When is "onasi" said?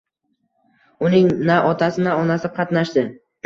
2.25-2.55